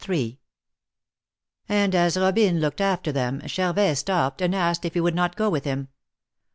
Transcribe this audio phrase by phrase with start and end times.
[0.03, 0.39] 261
[1.77, 5.47] And as Robine looked after them, Charvet stopped and asked if he would not go
[5.47, 5.89] with him.